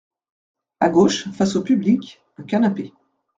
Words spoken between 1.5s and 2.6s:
au public, un